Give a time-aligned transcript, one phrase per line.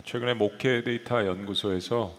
[0.00, 2.14] 아, 최근에 목회 데이터 연구소에서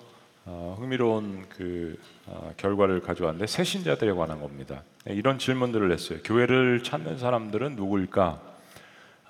[0.45, 4.83] 어, 흥미로운 그 어, 결과를 가져왔는데 새신자들에 관한 겁니다.
[5.03, 6.19] 네, 이런 질문들을 했어요.
[6.23, 8.39] 교회를 찾는 사람들은 누구일까?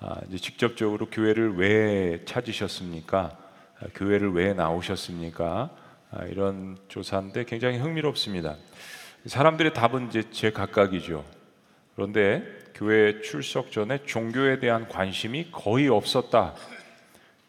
[0.00, 3.38] 아, 이제 직접적으로 교회를 왜 찾으셨습니까?
[3.80, 5.70] 아, 교회를 왜 나오셨습니까?
[6.10, 8.56] 아, 이런 조사인데 굉장히 흥미롭습니다.
[9.24, 11.24] 사람들의 답은 이제 제 각각이죠.
[11.94, 12.42] 그런데
[12.74, 16.54] 교회 출석 전에 종교에 대한 관심이 거의 없었다.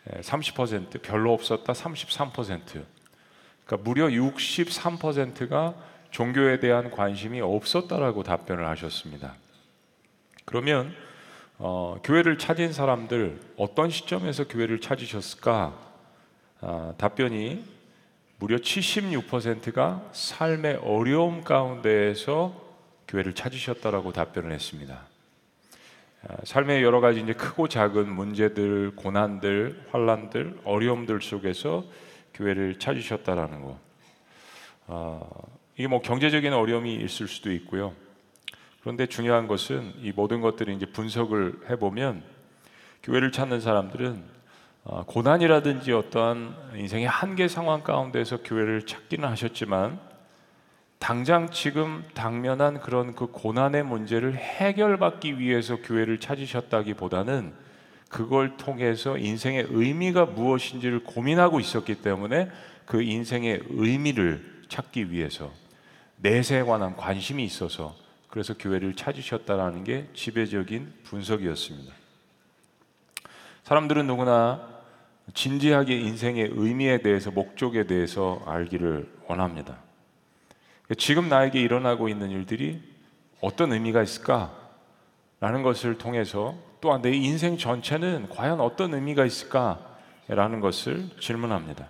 [0.09, 1.73] 30% 별로 없었다.
[1.73, 2.85] 33%.
[3.65, 5.75] 그러니까 무려 63%가
[6.11, 9.35] 종교에 대한 관심이 없었다라고 답변을 하셨습니다.
[10.45, 10.93] 그러면
[11.57, 15.73] 어, 교회를 찾은 사람들 어떤 시점에서 교회를 찾으셨을까?
[16.61, 17.63] 아, 답변이
[18.39, 22.61] 무려 76%가 삶의 어려움 가운데에서
[23.07, 25.12] 교회를 찾으셨다라고 답변을 했습니다.
[26.27, 31.83] 아, 삶의 여러 가지 이제 크고 작은 문제들, 고난들, 환란들, 어려움들 속에서
[32.33, 33.77] 교회를 찾으셨다라는 거.
[34.87, 35.29] 어,
[35.75, 37.93] 이게 뭐 경제적인 어려움이 있을 수도 있고요.
[38.81, 42.23] 그런데 중요한 것은 이 모든 것들이 이제 분석을 해보면
[43.03, 44.23] 교회를 찾는 사람들은
[44.85, 49.99] 어, 고난이라든지 어떠한 인생의 한계 상황 가운데서 교회를 찾기는 하셨지만
[51.03, 57.53] 당장 지금 당면한 그런 그 고난의 문제를 해결받기 위해서 교회를 찾으셨다기보다는
[58.07, 62.49] 그걸 통해서 인생의 의미가 무엇인지를 고민하고 있었기 때문에
[62.85, 65.51] 그 인생의 의미를 찾기 위해서
[66.19, 67.97] 내세에 관한 관심이 있어서
[68.29, 71.93] 그래서 교회를 찾으셨다라는 게 지배적인 분석이었습니다.
[73.63, 74.69] 사람들은 누구나
[75.33, 79.83] 진지하게 인생의 의미에 대해서 목적에 대해서 알기를 원합니다.
[80.97, 82.81] 지금 나에게 일어나고 있는 일들이
[83.41, 84.51] 어떤 의미가 있을까?
[85.39, 91.87] 라는 것을 통해서 또한 내 인생 전체는 과연 어떤 의미가 있을까라는 것을 질문합니다.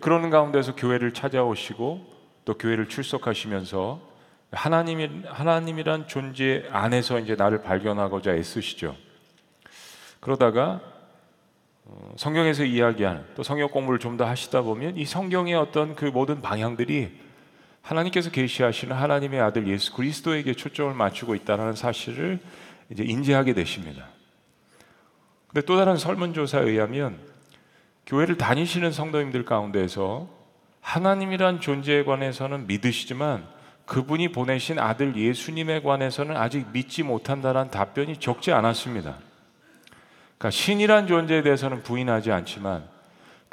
[0.00, 2.06] 그러는 가운데서 교회를 찾아오시고
[2.44, 4.00] 또 교회를 출석하시면서
[4.52, 8.94] 하나님이 하나님이란 존재 안에서 이제 나를 발견하고자 애쓰시죠.
[10.20, 10.80] 그러다가
[11.84, 16.40] 어, 성경에서 이야기하는 또 성경 공부를 좀 더 하시다 보면 이 성경의 어떤 그 모든
[16.42, 17.25] 방향들이
[17.86, 22.40] 하나님께서 계시하시는 하나님의 아들 예수 그리스도에게 초점을 맞추고 있다는 사실을
[22.90, 24.08] 이제 인지하게 되십니다.
[25.46, 27.18] 근데 또 다른 설문조사에 의하면
[28.06, 30.28] 교회를 다니시는 성도님들 가운데서
[30.80, 33.46] 하나님이란 존재에 관해서는 믿으시지만
[33.86, 39.16] 그분이 보내신 아들 예수님에 관해서는 아직 믿지 못한다는 답변이 적지 않았습니다.
[40.38, 42.95] 그러니까 신이란 존재에 대해서는 부인하지 않지만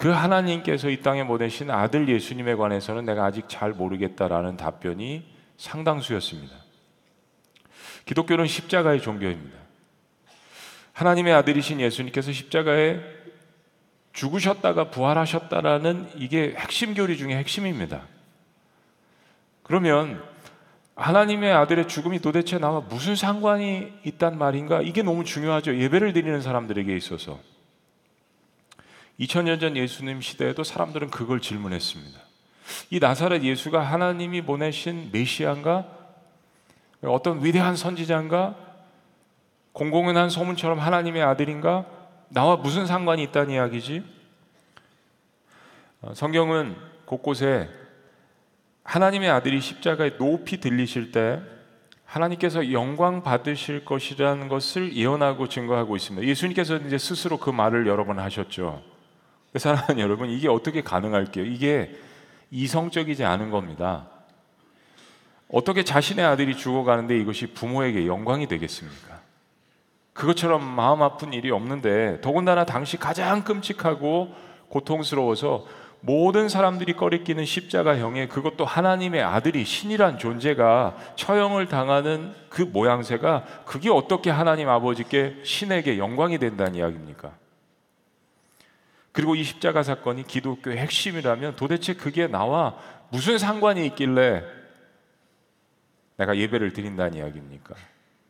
[0.03, 5.23] 그 하나님께서 이 땅에 보내신 아들 예수님에 관해서는 내가 아직 잘 모르겠다라는 답변이
[5.55, 6.53] 상당수였습니다.
[8.03, 9.57] 기독교는 십자가의 종교입니다.
[10.91, 12.99] 하나님의 아들이신 예수님께서 십자가에
[14.11, 18.01] 죽으셨다가 부활하셨다라는 이게 핵심 교리 중에 핵심입니다.
[19.63, 20.21] 그러면
[20.95, 24.81] 하나님의 아들의 죽음이 도대체 나와 무슨 상관이 있단 말인가?
[24.81, 25.77] 이게 너무 중요하죠.
[25.77, 27.52] 예배를 드리는 사람들에게 있어서.
[29.19, 32.19] 2000년 전 예수님 시대에도 사람들은 그걸 질문했습니다.
[32.89, 35.85] 이 나사렛 예수가 하나님이 보내신 메시아인가?
[37.03, 38.55] 어떤 위대한 선지자인가?
[39.73, 41.85] 공공연한 소문처럼 하나님의 아들인가?
[42.29, 44.03] 나와 무슨 상관이 있다는 이야기지?
[46.01, 46.75] 어, 성경은
[47.05, 47.69] 곳곳에
[48.83, 51.41] 하나님의 아들이 십자가에 높이 들리실 때
[52.05, 56.27] 하나님께서 영광 받으실 것이라는 것을 예언하고 증거하고 있습니다.
[56.27, 58.92] 예수님께서 이제 스스로 그 말을 여러 번 하셨죠.
[59.55, 61.45] 사랑하는 여러분, 이게 어떻게 가능할게요?
[61.45, 61.95] 이게
[62.51, 64.07] 이성적이지 않은 겁니다.
[65.49, 69.21] 어떻게 자신의 아들이 죽어가는데 이것이 부모에게 영광이 되겠습니까?
[70.13, 74.33] 그것처럼 마음 아픈 일이 없는데 더군다나 당시 가장 끔찍하고
[74.69, 75.65] 고통스러워서
[76.01, 84.29] 모든 사람들이 꺼리끼는 십자가형에 그것도 하나님의 아들이 신이란 존재가 처형을 당하는 그 모양새가 그게 어떻게
[84.29, 87.31] 하나님 아버지께 신에게 영광이 된다는 이야기입니까?
[89.13, 92.77] 그리고 이 십자가 사건이 기독교의 핵심이라면 도대체 그게 나와
[93.09, 94.43] 무슨 상관이 있길래
[96.17, 97.75] 내가 예배를 드린다는 이야기입니까?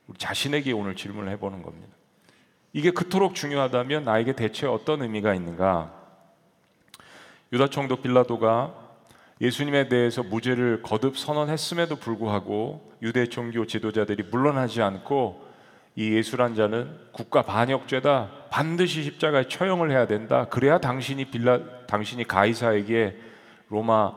[0.08, 1.94] 우리 자신에게 오늘 질문을 해보는 겁니다.
[2.74, 5.94] 이게 그토록 중요하다면 나에게 대체 어떤 의미가 있는가?
[7.54, 8.74] 유다 총독 빌라도가
[9.40, 15.48] 예수님에 대해서 무죄를 거듭 선언했음에도 불구하고 유대 종교 지도자들이 물러나지 않고
[15.96, 18.43] 이 예수란 자는 국가 반역죄다.
[18.54, 20.46] 반드시 십자가에 처형을 해야 된다.
[20.46, 23.18] 그래야 당신이 빌라 당신이 가이사에게
[23.70, 24.14] 로마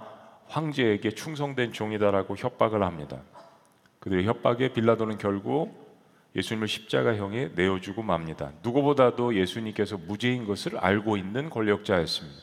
[0.49, 3.23] 황제에게 충성된 종이다라고 협박을 합니다.
[3.99, 5.75] 그들의 협박에 빌라도는 결국
[6.37, 8.53] 예수님을 십자가형에 내어주고 맙니다.
[8.63, 12.43] 누구보다도 예수님께서 무죄인 것을 알고 있는 권력자였습니다.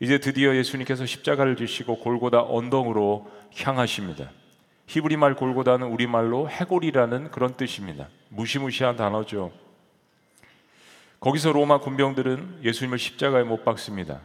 [0.00, 4.30] 이제 드디어 예수님께서 십자가를 지시고 골고다 언덕으로 향하십니다.
[4.86, 8.08] 히브리 말 골고다는 우리말로 해골이라는 그런 뜻입니다.
[8.30, 9.65] 무시무시한 단어죠.
[11.20, 14.20] 거기서 로마 군병들은 예수님을 십자가에 못 박습니다.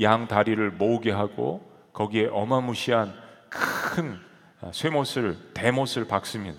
[0.00, 3.14] 양 다리를 모으게 하고 거기에 어마무시한
[3.48, 4.18] 큰
[4.72, 6.58] 쇠못을 대못을 박습니다.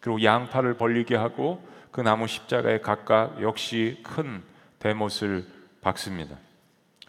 [0.00, 4.42] 그리고 양팔을 벌리게 하고 그 나무 십자가에 각각 역시 큰
[4.78, 5.46] 대못을
[5.80, 6.36] 박습니다.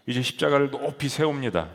[0.06, 1.68] 이제 십자가를 높이 세웁니다.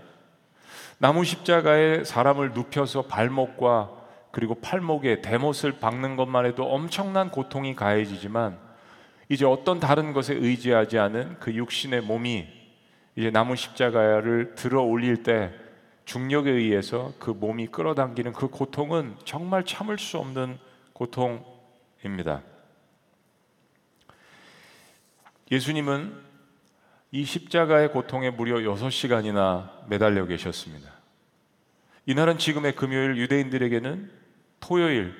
[0.97, 3.91] 나무 십자가에 사람을 눕혀서 발목과
[4.31, 8.57] 그리고 팔목에 대못을 박는 것만 해도 엄청난 고통이 가해지지만
[9.33, 12.47] 이제 어떤 다른 것에 의지하지 않은 그 육신의 몸이
[13.15, 15.51] 이제 나무 십자가를 들어 올릴 때
[16.05, 20.59] 중력에 의해서 그 몸이 끌어당기는 그 고통은 정말 참을 수 없는
[20.93, 22.43] 고통입니다.
[25.49, 26.13] 예수님은
[27.09, 30.91] 이 십자가의 고통에 무려 6시간이나 매달려 계셨습니다.
[32.05, 34.11] 이날은 지금의 금요일 유대인들에게는
[34.59, 35.15] 토요일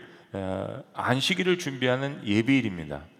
[0.94, 3.12] 안식일을 준비하는 예비일입니다.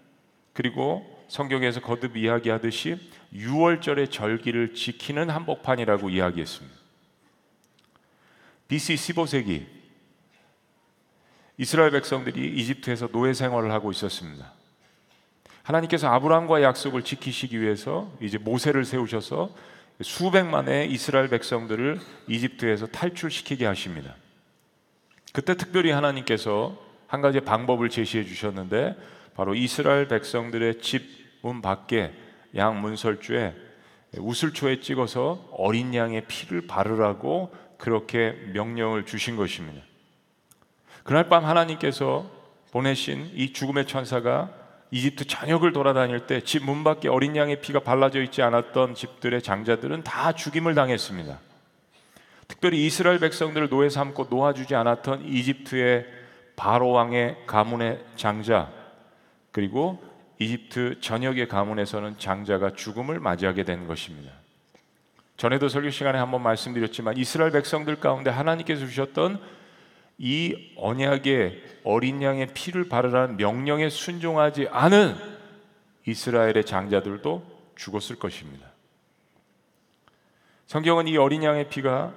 [0.54, 2.98] 그리고 성경에서 거듭 이야기하듯이
[3.34, 6.78] 6월절의 절기를 지키는 한복판이라고 이야기했습니다.
[8.68, 9.66] BC 15세기
[11.58, 14.52] 이스라엘 백성들이 이집트에서 노예 생활을 하고 있었습니다.
[15.64, 19.56] 하나님께서 아브라함과 약속을 지키시기 위해서 이제 모세를 세우셔서
[20.02, 24.16] 수백만의 이스라엘 백성들을 이집트에서 탈출시키게 하십니다.
[25.32, 26.78] 그때 특별히 하나님께서
[27.08, 28.96] 한 가지 방법을 제시해 주셨는데
[29.36, 32.14] 바로 이스라엘 백성들의 집 문 밖에
[32.56, 33.54] 양 문설주에
[34.18, 39.84] 우슬초에 찍어서 어린 양의 피를 바르라고 그렇게 명령을 주신 것입니다.
[41.04, 42.32] 그날 밤 하나님께서
[42.72, 44.52] 보내신 이 죽음의 천사가
[44.92, 50.04] 이집트 전역을 돌아다닐 때 집 문 밖에 어린 양의 피가 발라져 있지 않았던 집들의 장자들은
[50.04, 51.40] 다 죽임을 당했습니다.
[52.48, 56.06] 특별히 이스라엘 백성들을 노예 삼고 놓아주지 않았던 이집트의
[56.56, 58.83] 바로 왕의 가문의 장자
[59.54, 60.04] 그리고
[60.40, 64.34] 이집트 전역의 가문에서는 장자가 죽음을 맞이하게 된 것입니다.
[65.38, 69.40] 전에도 설교 시간에 한번 말씀드렸지만 이스라엘 백성들 가운데 하나님께서 주셨던
[70.18, 75.16] 이 언약의 어린 양의 피를 바르라는 명령에 순종하지 않은
[76.06, 77.44] 이스라엘의 장자들도
[77.76, 78.68] 죽었을 것입니다.
[80.68, 82.14] 성경은 이 어린 양의 피가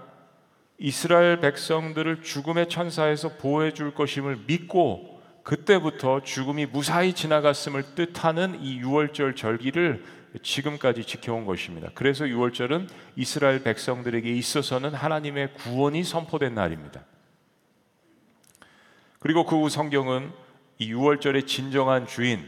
[0.79, 5.16] 이스라엘 백성들을 죽음의 천사에서 보호해 줄 것임을 믿고
[5.47, 10.05] 그때부터 죽음이 무사히 지나갔음을 뜻하는 이 유월절 절기를
[10.43, 11.89] 지금까지 지켜온 것입니다.
[11.95, 17.05] 그래서 유월절은 이스라엘 백성들에게 있어서는 하나님의 구원이 선포된 날입니다.
[19.21, 20.33] 그리고 그 후 성경은
[20.79, 22.45] 이 유월절의 진정한 주인,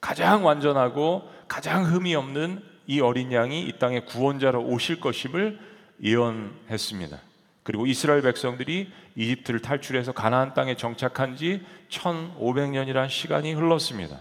[0.00, 5.60] 가장 완전하고 가장 흠이 없는 이 어린 양이 이 땅에 구원자로 오실 것임을
[6.02, 7.29] 예언했습니다.
[7.70, 14.18] 그리고 이스라엘 백성들이 이집트를 탈출해서 가나안 땅에 정착한 지 1500년이란 시간이 흘렀습니다.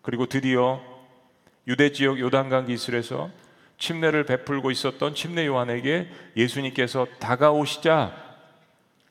[0.00, 0.80] 그리고 드디어
[1.66, 3.30] 유대 지역 요단강 기술에서
[3.78, 8.14] 침례를 베풀고 있었던 침례 요한에게 예수님께서 다가오시자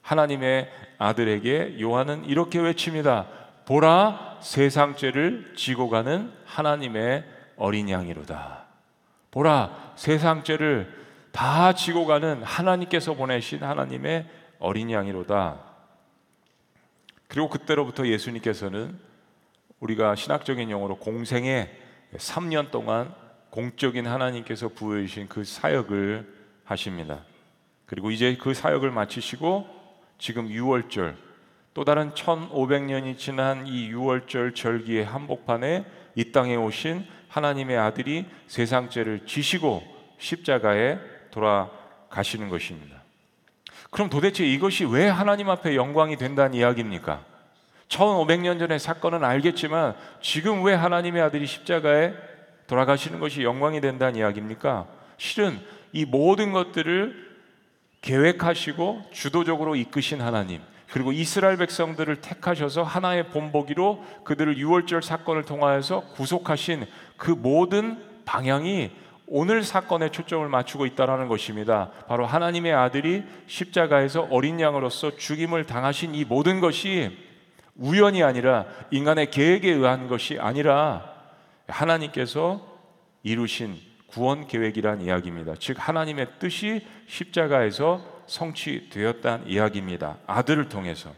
[0.02, 3.28] 하나님의 아들에게 요한은 이렇게 외칩니다.
[3.66, 7.26] 보라 세상 죄를 지고 가는 하나님의
[7.58, 8.64] 어린 양이로다.
[9.32, 10.97] 보라 세상 죄를
[11.38, 14.26] 다 지고 가는 하나님께서 보내신 하나님의
[14.58, 15.60] 어린 양이로다.
[17.28, 18.98] 그리고 그때로부터 예수님께서는
[19.80, 21.70] 우리가 신학적인 용어로 공생에
[22.16, 23.14] 3년 동안
[23.52, 26.28] 공적인 하나님께서 부여 주신 그 사역을
[26.64, 27.24] 하십니다.
[27.86, 29.68] 그리고 이제 그 사역을 마치시고
[30.18, 31.18] 지금 6월절
[31.76, 39.28] 또 다른 1500년이 지난 이 6월절 절기의 한복판에 이 땅에 오신 하나님의 아들이 세상 죄를
[39.28, 39.84] 지시고
[40.18, 42.98] 십자가에 돌아가시는 것입니다.
[43.92, 47.24] 그럼 도대체 이것이 왜 하나님 앞에 영광이 된다는 이야기입니까?
[47.88, 52.14] 1500년 전의 사건은 알겠지만 지금 왜 하나님의 아들이 십자가에
[52.66, 54.88] 돌아가시는 것이 영광이 된다는 이야기입니까?
[55.18, 55.60] 실은
[55.94, 57.28] 이 모든 것들을
[58.02, 66.86] 계획하시고 주도적으로 이끄신 하나님 그리고 이스라엘 백성들을 택하셔서 하나의 본보기로 그들을 유월절 사건을 통하여서 구속하신
[67.16, 68.92] 그 모든 방향이
[69.28, 71.92] 오늘 사건에 초점을 맞추고 있다라는 것입니다.
[72.08, 77.16] 바로 하나님의 아들이 십자가에서 어린 양으로서 죽임을 당하신 이 모든 것이
[77.76, 81.14] 우연이 아니라 인간의 계획에 의한 것이 아니라
[81.68, 82.66] 하나님께서
[83.24, 83.76] 이루신
[84.08, 85.56] 구원 계획이란 이야기입니다.
[85.60, 90.18] 즉 하나님의 뜻이 십자가에서 성취되었다는 이야기입니다.
[90.26, 91.14] 아들을 통해서.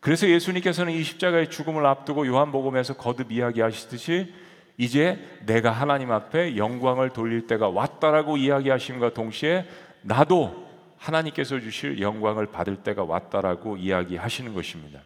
[0.00, 4.32] 그래서 예수님께서는 이 십자가의 죽음을 앞두고 요한복음에서 거듭 이야기하시듯이
[4.78, 9.66] 이제 내가 하나님 앞에 영광을 돌릴 때가 왔다라고 이야기하심과 동시에
[10.02, 10.66] 나도
[10.96, 15.00] 하나님께서 주실 영광을 받을 때가 왔다라고 이야기하시는 것입니다.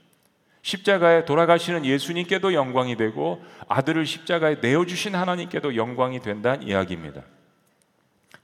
[0.60, 7.22] 십자가에 돌아가시는 예수님께도 영광이 되고 아들을 십자가에 내어 주신 하나님께도 영광이 된다는 이야기입니다.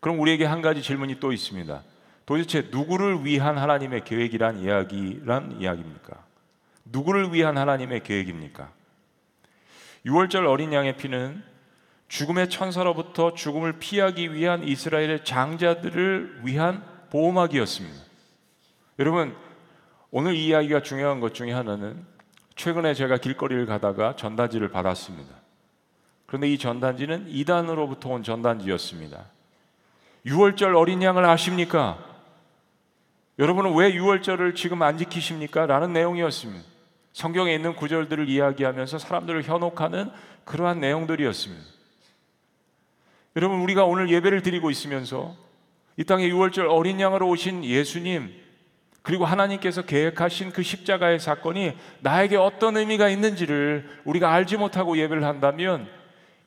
[0.01, 1.83] 그럼 우리에게 한 가지 질문이 또 있습니다.
[2.25, 6.25] 도대체 누구를 위한 하나님의 계획이란 이야기란 이야기입니까?
[6.85, 8.78] 누구를 위한 하나님의 계획입니까?
[10.07, 11.43] 6월절 어린 양의 피는
[12.09, 17.97] 죽음의 천사로부터 죽음을 피하기 위한 이스라엘의 장자들을 위한 보호막이었습니다.
[18.99, 19.37] 여러분,
[20.11, 22.05] 오늘 이 이야기가 중요한 것 중에 하나는
[22.57, 25.35] 최근에 제가 길거리를 가다가 전단지를 받았습니다.
[26.27, 29.27] 그런데 이 전단지는 이단으로부터 온 전단지였습니다.
[30.27, 32.05] 6월절 어린 양을 아십니까?
[33.39, 35.67] 여러분은 왜 6월절을 지금 안 지키십니까?
[35.67, 36.78] 라는 내용이었습니다.
[37.19, 40.09] 성경에 있는 구절들을 이야기하면서 사람들을 현혹하는
[40.45, 41.65] 그러한 내용들이었습니다.
[43.35, 45.35] 여러분, 우리가 오늘 예배를 드리고 있으면서
[45.97, 48.33] 이 땅에 6월절 어린 양으로 오신 예수님,
[49.03, 51.73] 그리고 하나님께서 계획하신 그 십자가의 사건이
[52.03, 55.89] 나에게 어떤 의미가 있는지를 우리가 알지 못하고 예배를 한다면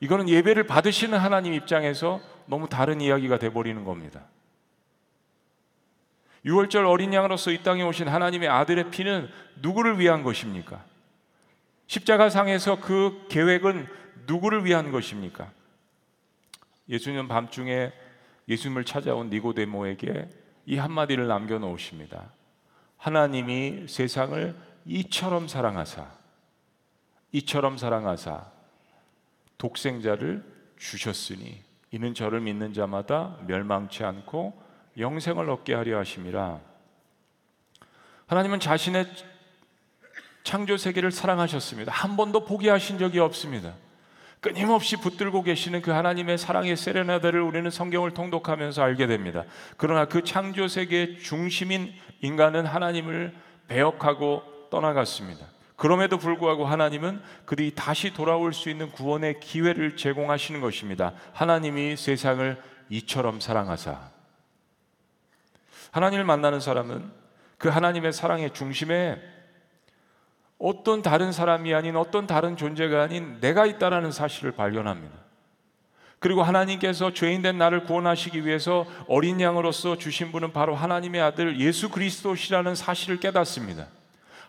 [0.00, 4.22] 이거는 예배를 받으시는 하나님 입장에서 너무 다른 이야기가 돼버리는 겁니다.
[6.44, 9.28] 6월절 어린 양으로서 이 땅에 오신 하나님의 아들의 피는
[9.60, 10.84] 누구를 위한 것입니까?
[11.86, 13.86] 십자가상에서 그 계획은
[14.26, 15.50] 누구를 위한 것입니까?
[16.88, 17.92] 예수님 밤중에
[18.48, 20.28] 예수님을 찾아온 니고데모에게
[20.66, 22.30] 이 한마디를 남겨 놓으십니다.
[22.96, 24.54] 하나님이 세상을
[24.86, 26.10] 이처럼 사랑하사
[27.32, 28.50] 이처럼 사랑하사
[29.58, 30.44] 독생자를
[30.76, 34.60] 주셨으니 이는 저를 믿는 자마다 멸망치 않고
[34.98, 36.60] 영생을 얻게 하려 하심이라.
[38.26, 39.06] 하나님은 자신의
[40.44, 41.92] 창조 세계를 사랑하셨습니다.
[41.92, 43.74] 한 번도 포기하신 적이 없습니다.
[44.40, 49.44] 끊임없이 붙들고 계시는 그 하나님의 사랑의 세레나데를 우리는 성경을 통독하면서 알게 됩니다.
[49.76, 53.34] 그러나 그 창조 세계의 중심인 인간은 하나님을
[53.68, 55.46] 배역하고 떠나갔습니다.
[55.76, 61.12] 그럼에도 불구하고 하나님은 그들이 다시 돌아올 수 있는 구원의 기회를 제공하시는 것입니다.
[61.32, 64.11] 하나님이 세상을 이처럼 사랑하사
[65.92, 67.10] 하나님을 만나는 사람은
[67.58, 69.20] 그 하나님의 사랑의 중심에
[70.58, 75.14] 어떤 다른 사람이 아닌 어떤 다른 존재가 아닌 내가 있다라는 사실을 발견합니다.
[76.18, 82.74] 그리고 하나님께서 죄인된 나를 구원하시기 위해서 어린 양으로서 주신 분은 바로 하나님의 아들 예수 그리스도시라는
[82.74, 83.86] 사실을 깨닫습니다.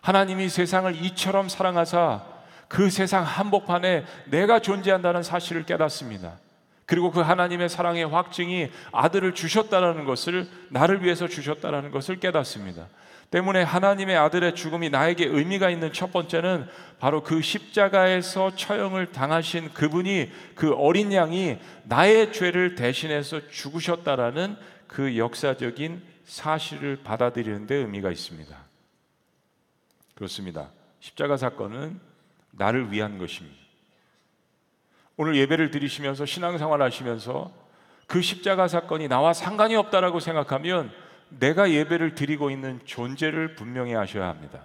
[0.00, 2.22] 하나님이 세상을 이처럼 사랑하사
[2.68, 6.38] 그 세상 한복판에 내가 존재한다는 사실을 깨닫습니다.
[6.86, 12.88] 그리고 그 하나님의 사랑의 확증이 아들을 주셨다라는 것을 나를 위해서 주셨다라는 것을 깨닫습니다.
[13.30, 16.68] 때문에 하나님의 아들의 죽음이 나에게 의미가 있는 첫 번째는
[17.00, 26.02] 바로 그 십자가에서 처형을 당하신 그분이 그 어린 양이 나의 죄를 대신해서 죽으셨다라는 그 역사적인
[26.24, 28.56] 사실을 받아들이는 데 의미가 있습니다.
[30.14, 30.70] 그렇습니다.
[31.00, 31.98] 십자가 사건은
[32.52, 33.63] 나를 위한 것입니다.
[35.16, 37.52] 오늘 예배를 드리시면서 신앙생활 하시면서
[38.06, 40.92] 그 십자가 사건이 나와 상관이 없다라고 생각하면
[41.28, 44.62] 내가 예배를 드리고 있는 존재를 분명히 하셔야 합니다.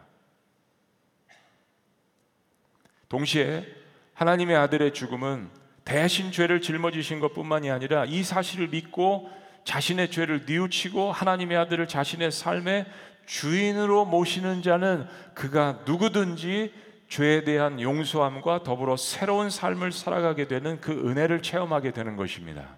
[3.07, 3.65] 동시에
[4.13, 5.49] 하나님의 아들의 죽음은
[5.85, 9.29] 대신 죄를 짊어지신 것뿐만이 아니라 이 사실을 믿고
[9.63, 12.85] 자신의 죄를 뉘우치고 하나님의 아들을 자신의 삶의
[13.25, 16.73] 주인으로 모시는 자는 그가 누구든지
[17.09, 22.77] 죄에 대한 용서함과 더불어 새로운 삶을 살아가게 되는 그 은혜를 체험하게 되는 것입니다.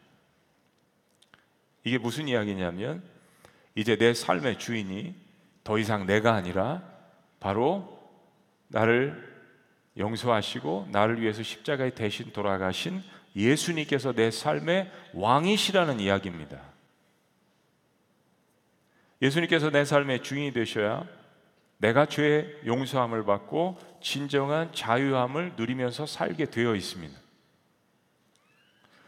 [1.84, 3.04] 이게 무슨 이야기냐면
[3.76, 5.16] 이제 내 삶의 주인이
[5.64, 6.82] 더 이상 내가 아니라
[7.40, 8.00] 바로
[8.70, 9.30] 나를
[9.98, 13.04] 용서하시고 나를 위해서 십자가에 대신 돌아가신
[13.36, 16.62] 예수님께서 내 삶의 왕이시라는 이야기입니다.
[19.22, 21.06] 예수님께서 내 삶의 주인이 되셔야
[21.82, 27.20] 내가 죄의 용서함을 받고 진정한 자유함을 누리면서 살게 되어 있습니다.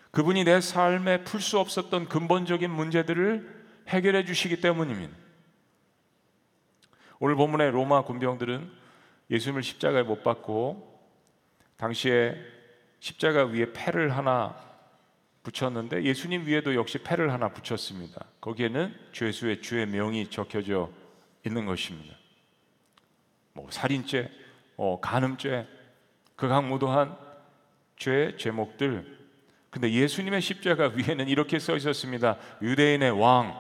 [0.09, 5.15] 그분이 내 삶에 풀 수 없었던 근본적인 문제들을 해결해 주시기 때문입니다.
[7.19, 8.71] 오늘 본문의 로마 군병들은
[9.29, 10.99] 예수님을 십자가에 못 박고
[11.77, 12.35] 당시에
[12.99, 14.55] 십자가 위에 패를 하나
[15.43, 18.25] 붙였는데 예수님 위에도 역시 패를 하나 붙였습니다.
[18.41, 20.89] 거기에는 죄수의 주의 명이 적혀져
[21.45, 22.22] 있는 것입니다.
[23.53, 24.29] 뭐 살인죄,
[24.77, 25.67] 어, 간음죄,
[26.35, 27.15] 극악무도한
[27.97, 29.23] 죄 제목들.
[29.69, 32.37] 근데 예수님의 십자가 위에는 이렇게 써 있었습니다.
[32.61, 33.55] 유대인의 왕,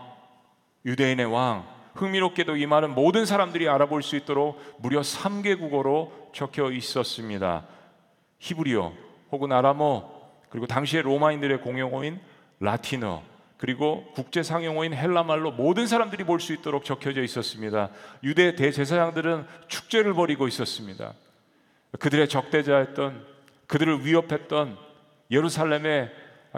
[0.85, 7.65] 유대인의 왕, 흥미롭게도 이 말은 모든 사람들이 알아볼 수 있도록 무려 3개 국어로 적혀 있었습니다.
[8.39, 8.93] 히브리어
[9.31, 10.11] 혹은 아람어
[10.49, 12.19] 그리고 당시에 로마인들의 공용어인
[12.59, 13.23] 라틴어
[13.63, 17.91] 그리고 국제 상용어인 헬라말로 모든 사람들이 볼 수 있도록 적혀져 있었습니다.
[18.21, 21.13] 유대 대제사장들은 축제를 벌이고 있었습니다.
[21.97, 23.25] 그들의 적대자였던
[23.67, 24.77] 그들을 위협했던
[25.31, 26.11] 예루살렘의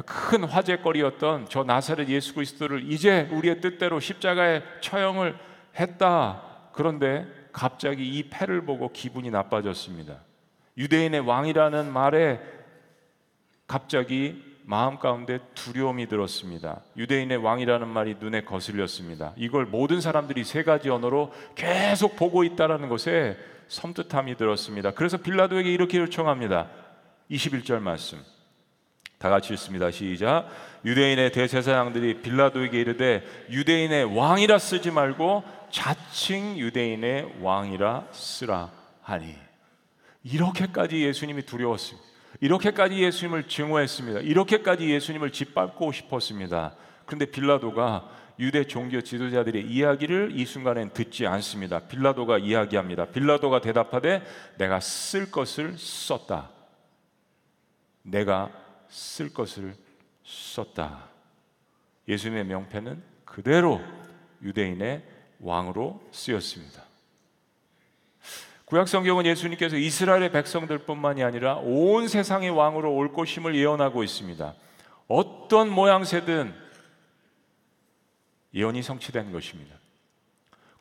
[0.07, 5.37] 큰 화제거리였던 저 나사렛 예수 그리스도를 이제 우리의 뜻대로 십자가에 처형을
[5.79, 6.41] 했다.
[6.73, 10.21] 그런데 갑자기 이 패를 보고 기분이 나빠졌습니다.
[10.75, 12.41] 유대인의 왕이라는 말에
[13.67, 16.81] 갑자기 마음 가운데 두려움이 들었습니다.
[16.97, 19.33] 유대인의 왕이라는 말이 눈에 거슬렸습니다.
[19.37, 24.91] 이걸 모든 사람들이 세 가지 언어로 계속 보고 있다라는 것에 섬뜩함이 들었습니다.
[24.91, 26.67] 그래서 빌라도에게 이렇게 요청합니다.
[27.29, 28.19] 21절 말씀.
[29.19, 29.91] 다 같이 읽습니다.
[29.91, 30.49] 시작.
[30.83, 39.35] 유대인의 대제사장들이 빌라도에게 이르되 유대인의 왕이라 쓰지 말고 자칭 유대인의 왕이라 쓰라 하니
[40.23, 42.04] 이렇게까지 예수님이 두려웠습니다.
[42.41, 44.19] 이렇게까지 예수님을 증오했습니다.
[44.21, 46.75] 이렇게까지 예수님을 짓밟고 싶었습니다.
[47.05, 51.79] 그런데 빌라도가 유대 종교 지도자들의 이야기를 이 순간엔 듣지 않습니다.
[51.79, 53.05] 빌라도가 이야기합니다.
[53.05, 54.23] 빌라도가 대답하되
[54.57, 56.51] 내가 쓸 것을 썼다.
[58.01, 58.51] 내가
[58.89, 59.75] 쓸 것을
[60.23, 61.09] 썼다.
[62.07, 63.81] 예수님의 명패는 그대로
[64.41, 65.03] 유대인의
[65.39, 66.84] 왕으로 쓰였습니다.
[68.65, 74.53] 구약 성경은 예수님께서 이스라엘의 백성들뿐만이 아니라 온 세상의 왕으로 올 것임을 예언하고 있습니다.
[75.07, 76.53] 어떤 모양새든
[78.55, 79.75] 예언이 성취된 것입니다.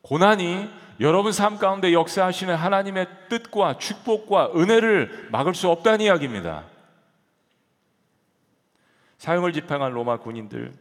[0.00, 6.64] 고난이 여러분 삶 가운데 역사하시는 하나님의 뜻과 축복과 은혜를 막을 수 없다는 이야기입니다.
[9.18, 10.72] 사형을 집행한 로마 군인들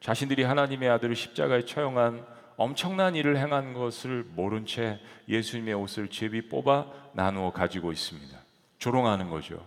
[0.00, 2.24] 자신들이 하나님의 아들을 십자가에 처형한
[2.58, 4.98] 엄청난 일을 행한 것을 모른 채
[5.28, 8.36] 예수님의 옷을 제비 뽑아 나누어 가지고 있습니다.
[8.78, 9.64] 조롱하는 거죠.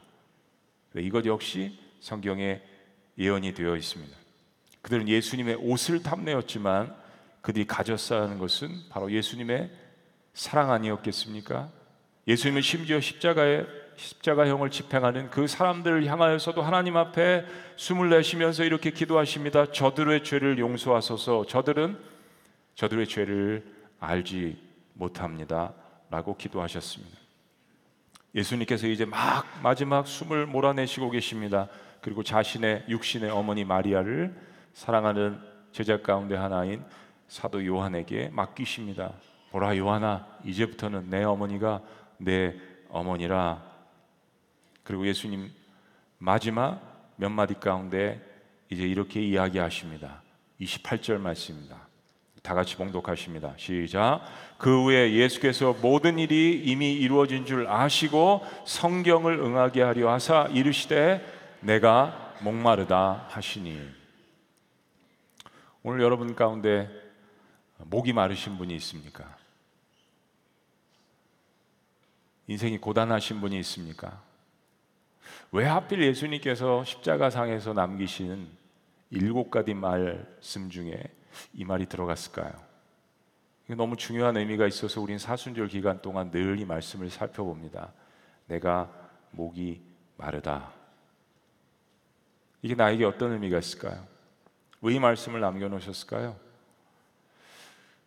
[0.98, 2.62] 이것 역시 성경에
[3.18, 4.14] 예언이 되어 있습니다.
[4.82, 6.94] 그들은 예수님의 옷을 탐내었지만
[7.40, 9.72] 그들이 가졌어야 하는 것은 바로 예수님의
[10.34, 11.70] 사랑 아니었겠습니까?
[12.28, 13.66] 예수님은 심지어 십자가에
[13.96, 17.46] 십자가형을 집행하는 그 사람들을 향하여서도 하나님 앞에
[17.78, 19.72] 숨을 내쉬면서 이렇게 기도하십니다.
[19.72, 21.46] 저들의 죄를 용서하소서.
[21.46, 22.11] 저들은
[22.76, 23.66] 저들의 죄를
[24.00, 24.58] 알지
[24.94, 25.74] 못합니다.
[26.10, 27.18] 라고 기도하셨습니다.
[28.36, 31.68] 예수님께서 이제 막 마지막 숨을 몰아내시고 계십니다.
[32.02, 34.36] 그리고 자신의 육신의 어머니 마리아를
[34.74, 35.40] 사랑하는
[35.72, 36.84] 제자 가운데 하나인
[37.28, 39.14] 사도 요한에게 맡기십니다.
[39.52, 41.82] 보라 요한아, 이제부터는 내 어머니가
[42.18, 42.56] 내
[42.90, 43.64] 어머니라.
[44.84, 45.52] 그리고 예수님
[46.18, 48.22] 마지막 몇 마디 가운데
[48.70, 50.22] 이제 이렇게 이야기하십니다.
[50.60, 51.91] 28절 말씀입니다.
[52.42, 53.54] 다 같이 봉독하십니다.
[53.58, 54.22] 시작.
[54.58, 61.24] 그 후에 예수께서 모든 일이 이미 이루어진 줄 아시고 성경을 응하게 하려 하사 이르시되
[61.62, 63.80] 내가 목마르다 하시니.
[65.84, 66.90] 오늘 여러분 가운데
[67.78, 69.38] 목이 마르신 분이 있습니까?
[72.48, 74.22] 인생이 고단하신 분이 있습니까?
[75.52, 78.48] 왜 하필 예수님께서 십자가상에서 남기신
[79.12, 81.04] 일곱 가지 말씀 중에
[81.54, 82.52] 이 말이 들어갔을까요?
[83.70, 87.94] 너무 중요한 의미가 있어서 우린 사순절 기간 동안 늘 이 말씀을 살펴봅니다.
[88.48, 88.92] 내가
[89.32, 89.82] 목이
[90.18, 90.72] 마르다.
[92.62, 94.06] 이게 나에게 어떤 의미가 있을까요?
[94.82, 96.36] 왜 이 말씀을 남겨놓으셨을까요?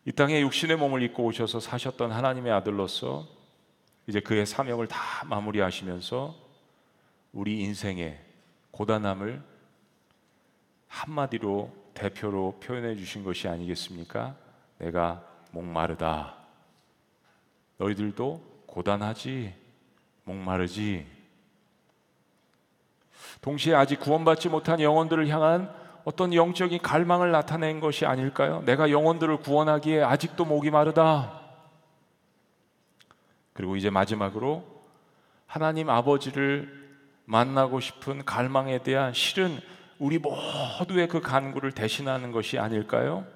[0.05, 3.27] 이 땅에 육신의 몸을 입고 오셔서 사셨던 하나님의 아들로서
[4.07, 6.35] 이제 그의 사명을 다 마무리하시면서
[7.33, 8.21] 우리 인생의
[8.71, 9.43] 고단함을
[10.89, 14.35] 한마디로 대표로 표현해 주신 것이 아니겠습니까?
[14.79, 16.35] 내가 목마르다.
[17.79, 19.55] 너희들도 고단하지,
[20.25, 21.07] 목마르지.
[23.41, 25.73] 동시에 아직 구원받지 못한 영혼들을 향한
[26.05, 28.63] 어떤 영적인 갈망을 나타낸 것이 아닐까요?
[28.67, 31.41] 내가 영혼들을 구원하기에 아직도 목이 마르다.
[33.53, 34.65] 그리고 이제 마지막으로
[35.47, 36.85] 하나님 아버지를
[37.25, 39.61] 만나고 싶은 갈망에 대한 실은
[39.99, 43.27] 우리 모두의 그 간구를 대신하는 것이 아닐까요?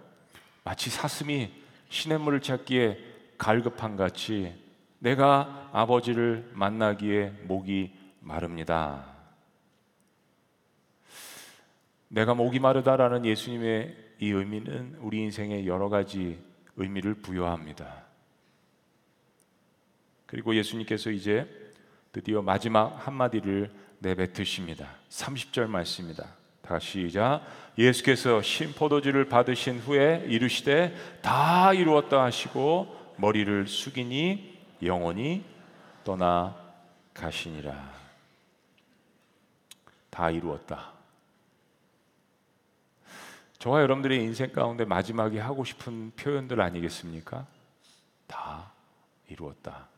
[0.65, 1.51] 마치 사슴이
[1.89, 2.99] 시냇물을 찾기에
[3.39, 4.55] 갈급한 같이
[4.99, 9.07] 내가 아버지를 만나기에 목이 마릅니다.
[12.09, 16.39] 내가 목이 마르다라는 예수님의 이 의미는 우리 인생에 여러 가지
[16.77, 18.05] 의미를 부여합니다.
[20.27, 21.49] 그리고 예수님께서 이제
[22.13, 24.97] 드디어 마지막 한마디를 내뱉으십니다.
[25.09, 26.35] 30절 말씀입니다.
[26.69, 27.41] 다시 시작.
[27.79, 35.47] 예수께서 신포도주를 받으신 후에 이르시되 다 이루었다 하시고 머리를 숙이니 영원히
[36.05, 36.55] 떠나
[37.15, 37.91] 가시니라.
[40.11, 40.93] 다 이루었다.
[43.59, 47.47] 저와 여러분들의 인생 가운데 마지막에 하고 싶은 표현들 아니겠습니까?
[48.27, 48.73] 다
[49.29, 49.89] 이루었다.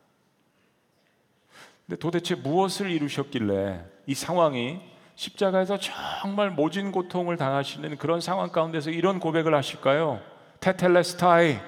[1.85, 4.90] 근데 도대체 무엇을 이루셨길래 이 상황이
[5.21, 10.19] 십자가에서 정말 모진 고통을 당하시는 그런 상황 가운데서 이런 고백을 하실까요?
[10.61, 11.59] 테텔레스타이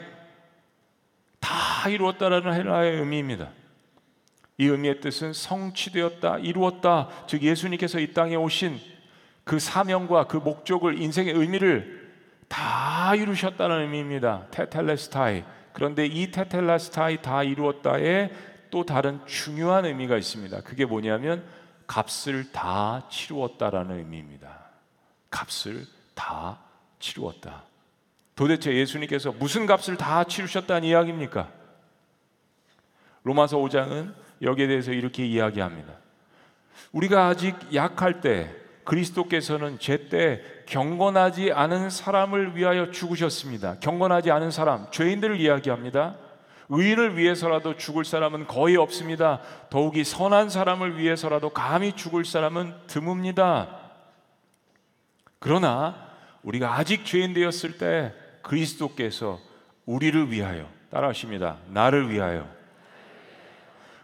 [1.39, 3.49] 다 이루었다라는 헬라의 의미입니다.
[4.57, 7.09] 이 의미의 뜻은 성취되었다, 이루었다.
[7.27, 8.79] 즉 예수님께서 이 땅에 오신
[9.43, 12.11] 그 사명과 그 목적을 인생의 의미를
[12.47, 14.47] 다 이루셨다는 의미입니다.
[14.49, 15.43] 테텔레스타이.
[15.73, 18.31] 그런데 이 테텔레스타이 다 이루었다에
[18.71, 20.61] 또 다른 중요한 의미가 있습니다.
[20.61, 21.43] 그게 뭐냐면
[21.87, 24.59] 값을 다 치루었다라는 의미입니다.
[25.29, 26.59] 값을 다
[26.99, 27.63] 치루었다.
[28.35, 31.49] 도대체 예수님께서 무슨 값을 다 치르셨다는 이야기입니까?
[33.23, 35.93] 로마서 5장은 여기에 대해서 이렇게 이야기합니다.
[36.91, 43.79] 우리가 아직 약할 때 그리스도께서는 제때 경건하지 않은 사람을 위하여 죽으셨습니다.
[43.79, 46.17] 경건하지 않은 사람, 죄인들을 이야기합니다.
[46.69, 49.41] 의인을 위해서라도 죽을 사람은 거의 없습니다.
[49.69, 53.67] 더욱이 선한 사람을 위해서라도 감히 죽을 사람은 드뭅니다.
[55.39, 56.09] 그러나
[56.43, 59.39] 우리가 아직 죄인 되었을 때 그리스도께서
[59.85, 61.57] 우리를 위하여 따라하십니다.
[61.67, 62.47] 나를 위하여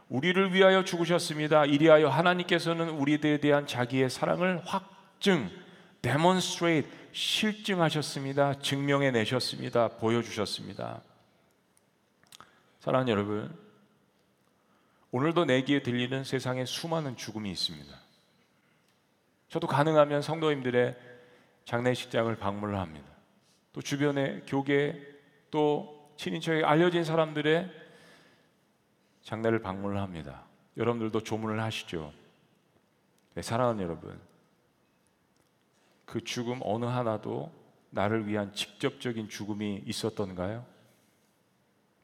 [0.09, 1.65] 우리를 위하여 죽으셨습니다.
[1.65, 5.49] 이리하여 하나님께서는 우리들에 대한 자기의 사랑을 확증,
[6.01, 8.55] demonstrate, 실증하셨습니다.
[8.59, 9.89] 증명해 내셨습니다.
[9.89, 11.01] 보여주셨습니다.
[12.89, 13.55] 사랑하는 여러분,
[15.11, 17.95] 오늘도 내 귀에 들리는 세상에 수많은 죽음이 있습니다.
[19.47, 20.97] 저도 가능하면 성도님들의
[21.65, 23.07] 장례식장을 방문을 합니다.
[23.73, 24.99] 또 주변의 교계
[25.51, 27.71] 또 친인척에 알려진 사람들의
[29.21, 30.45] 장례를 방문을 합니다.
[30.75, 32.11] 여러분들도 조문을 하시죠.
[33.35, 34.19] 네, 사랑하는 여러분,
[36.07, 37.51] 그 죽음 어느 하나도
[37.91, 40.78] 나를 위한 직접적인 죽음이 있었던가요?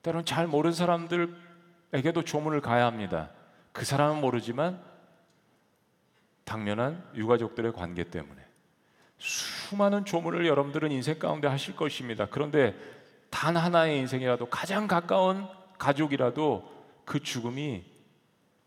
[0.06, 3.32] 때론 잘 모르는 사람들에게도 조문을 가야 합니다.
[3.72, 4.80] 그 사람은 모르지만
[6.44, 8.40] 당면한 유가족들의 관계 때문에
[9.18, 12.28] 수많은 조문을 여러분들은 인생 가운데 하실 것입니다.
[12.28, 12.76] 그런데
[13.32, 15.48] 단 하나의 인생이라도 가장 가까운
[15.80, 16.72] 가족이라도
[17.04, 17.84] 그 죽음이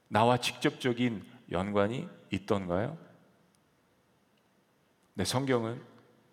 [0.08, 2.98] 나와 직접적인 연관이 있던가요?
[5.14, 5.80] 네, 성경은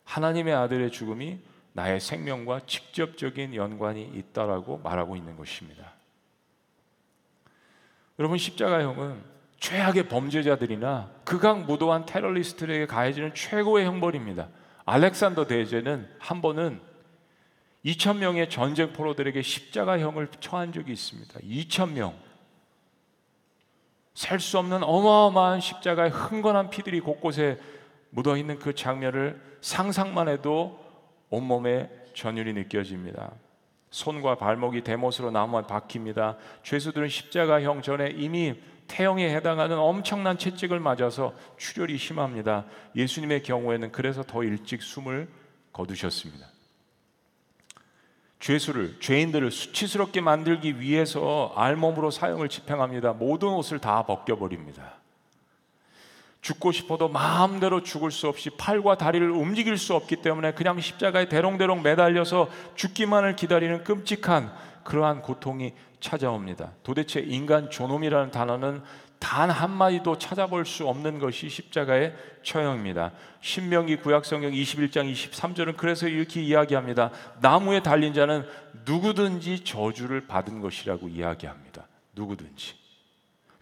[0.03, 1.41] 하나님의 아들의 죽음이
[1.75, 5.91] 나의 생명과 직접적인 연관이 있다라고 말하고 있는 것입니다.
[8.17, 9.21] 여러분 십자가형은
[9.59, 14.47] 최악의 범죄자들이나 극악 무도한 테러리스트들에게 가해지는 최고의 형벌입니다.
[14.85, 16.79] 알렉산더 대제는 한 번은
[17.83, 21.39] 2천 명의 전쟁 포로들에게 십자가형을 처한 적이 있습니다.
[21.41, 22.17] 2천 명.
[24.13, 27.59] 셀 수 없는 어마어마한 십자가의 흥건한 피들이 곳곳에
[28.11, 30.84] 묻어 있는 그 장면을 상상만 해도
[31.35, 33.31] 온몸에 전율이 느껴집니다.
[33.89, 36.37] 손과 발목이 대못으로 나무에 박힙니다.
[36.63, 38.55] 죄수들은 십자가형 전에 이미
[38.87, 42.65] 태형에 해당하는 엄청난 채찍을 맞아서 출혈이 심합니다.
[42.95, 45.27] 예수님의 경우에는 그래서 더 일찍 숨을
[45.73, 46.47] 거두셨습니다.
[48.39, 53.13] 죄수를 죄인들을 수치스럽게 만들기 위해서 알몸으로 사형을 집행합니다.
[53.13, 54.99] 모든 옷을 다 벗겨 버립니다.
[56.45, 61.81] 죽고 싶어도 마음대로 죽을 수 없이 팔과 다리를 움직일 수 없기 때문에 그냥 십자가에 대롱대롱
[61.81, 64.53] 매달려서 죽기만을 기다리는 끔찍한
[64.83, 66.73] 그러한 고통이 찾아옵니다.
[66.83, 68.83] 도대체 인간 존엄이라는 단어는
[69.17, 73.13] 단 한마디도 찾아볼 수 없는 것이 십자가의 처형입니다.
[73.41, 77.09] 신명기 구약성경 21장 23절은 그래서 이렇게 이야기합니다.
[77.41, 78.45] 나무에 달린 자는
[78.85, 81.87] 누구든지 저주를 받은 것이라고 이야기합니다.
[82.13, 82.84] 누구든지.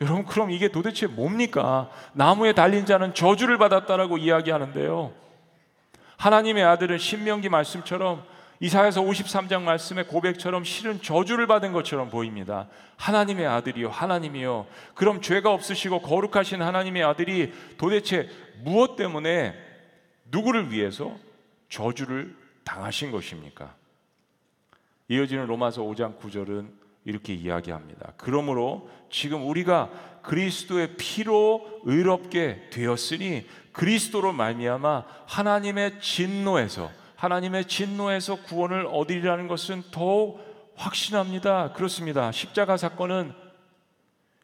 [0.02, 1.90] 여러분 그럼 이게 도대체 뭡니까?
[2.14, 5.14] 나무에 달린 자는 저주를 받았다라고 이야기하는데요.
[6.18, 8.24] 하나님의 아들은 신명기 말씀처럼
[8.60, 12.70] 이사야서 53장 말씀의 고백처럼 실은 저주를 받은 것처럼 보입니다.
[12.96, 14.68] 하나님의 아들이요, 하나님이요.
[14.96, 18.30] 그럼 죄가 없으시고 거룩하신 하나님의 아들이 도대체
[18.64, 19.54] 무엇 때문에
[20.32, 21.14] 누구를 위해서
[21.68, 23.76] 저주를 당하신 것입니까?
[25.10, 28.14] 이어지는 로마서 5장 9절은 이렇게 이야기합니다.
[28.18, 29.90] 그러므로 지금 우리가
[30.22, 40.42] 그리스도의 피로 의롭게 되었으니 그리스도로 말미암아 하나님의 진노에서 하나님의 진노에서 구원을 얻으리라는 것은 더욱
[40.76, 41.74] 확신합니다.
[41.74, 42.32] 그렇습니다.
[42.32, 43.34] 십자가 사건은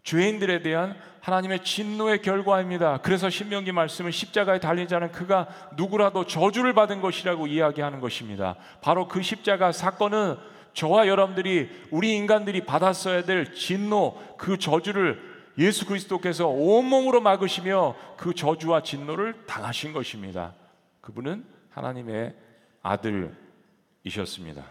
[0.04, 3.00] 죄인들에 대한 하나님의 진노의 결과입니다.
[3.02, 8.56] 그래서 신명기 말씀은 십자가에 달린 자는 그가 누구라도 저주를 받은 것이라고 이야기하는 것입니다.
[8.82, 10.38] 바로 그 십자가 사건은
[10.74, 18.82] 저와 여러분들이 우리 인간들이 받았어야 될 진노 그 저주를 예수 그리스도께서 온몸으로 막으시며 그 저주와
[18.82, 20.54] 진노를 당하신 것입니다.
[21.02, 22.36] 그분은 하나님의
[22.82, 24.66] 아들이셨습니다.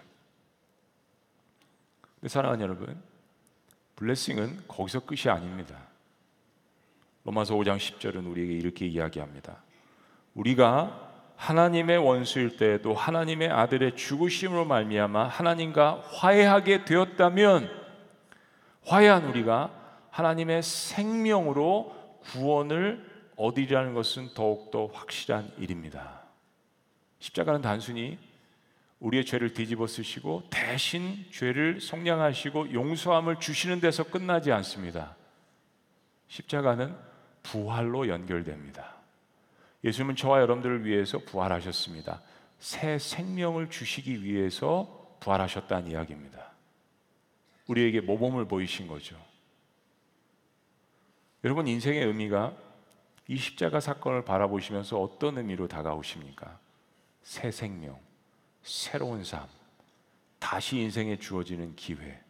[2.26, 3.00] 사랑하는 여러분,
[3.96, 5.76] 블레싱은 거기서 끝이 아닙니다.
[7.24, 9.62] 로마서 5장 10절은 우리에게 이렇게 이야기합니다.
[10.34, 11.08] 우리가
[11.38, 17.70] 하나님의 원수일 때에도 하나님의 아들의 죽으심으로 말미암아 하나님과 화해하게 되었다면
[18.85, 19.70] 화해한 우리가
[20.11, 26.22] 하나님의 생명으로 구원을 얻으리라는 것은 더욱더 확실한 일입니다.
[27.20, 28.18] 십자가는 단순히
[28.98, 35.14] 우리의 죄를 뒤집어 쓰시고 대신 죄를 속량하시고 용서함을 주시는 데서 끝나지 않습니다.
[36.27, 36.96] 십자가는
[37.44, 38.97] 부활로 연결됩니다.
[39.85, 42.21] 예수님은 저와 여러분들을 위해서 부활하셨습니다.
[42.59, 46.53] 새 생명을 주시기 위해서 부활하셨다는 이야기입니다.
[47.69, 49.17] 우리에게 모범을 보이신 거죠.
[51.45, 52.57] 여러분 인생의 의미가
[53.29, 56.59] 이 십자가 사건을 바라보시면서 어떤 의미로 다가오십니까?
[57.23, 57.99] 새 생명,
[58.62, 59.47] 새로운 삶,
[60.38, 62.21] 다시 인생에 주어지는 기회.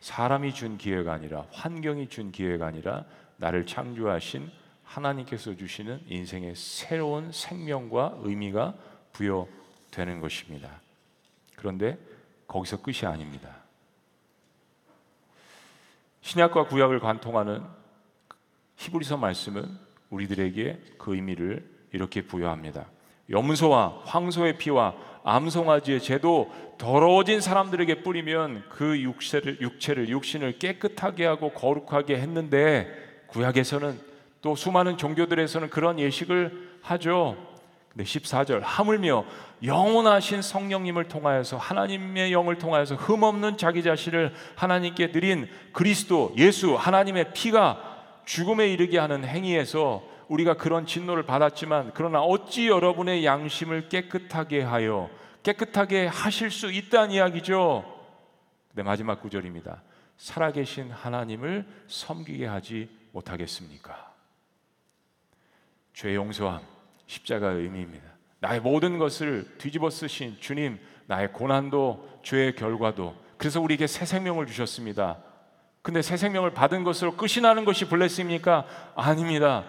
[0.00, 3.04] 사람이 준 기회가 아니라 환경이 준 기회가 아니라
[3.36, 4.50] 나를 창조하신
[4.88, 8.74] 하나님께서 주시는 인생의 새로운 생명과 의미가
[9.12, 10.80] 부여되는 것입니다.
[11.56, 11.98] 그런데
[12.46, 13.56] 거기서 끝이 아닙니다.
[16.22, 17.62] 신약과 구약을 관통하는
[18.76, 19.68] 히브리서 말씀은
[20.10, 22.86] 우리들에게 그 의미를 이렇게 부여합니다.
[23.30, 32.16] 염소와 황소의 피와 암송아지의 죄도 더러워진 사람들에게 뿌리면 그 육체를, 육체를 육신을 깨끗하게 하고 거룩하게
[32.16, 34.07] 했는데 구약에서는
[34.40, 37.36] 또 수많은 종교들에서는 그런 예식을 하죠.
[37.90, 39.24] 근데 14절 하물며
[39.64, 48.22] 영원하신 성령님을 통하여서 하나님의 영을 통하여서 흠없는 자기 자신을 하나님께 드린 그리스도 예수 하나님의 피가
[48.24, 55.08] 죽음에 이르게 하는 행위에서 우리가 그런 진노를 받았지만 그러나 어찌 여러분의 양심을 깨끗하게 하여
[55.42, 57.84] 깨끗하게 하실 수 있다는 이야기죠.
[58.74, 59.82] 네, 마지막 구절입니다.
[60.18, 64.12] 살아계신 하나님을 섬기게 하지 못하겠습니까?
[65.98, 66.60] 죄 용서함,
[67.08, 68.04] 십자가의 의미입니다.
[68.38, 75.18] 나의 모든 것을 뒤집어 쓰신 주님, 나의 고난도 죄의 결과도 그래서 우리에게 새 생명을 주셨습니다.
[75.82, 78.64] 근데 새 생명을 받은 것으로 끝이 나는 것이 블레스입니까?
[78.94, 79.64] 아닙니다.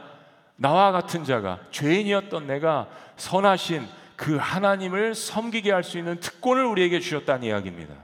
[0.55, 7.47] 나와 같은 자가 죄인이었던 내가 선하신 그 하나님을 섬기게 할 수 있는 특권을 우리에게 주셨다는
[7.47, 7.95] 이야기입니다.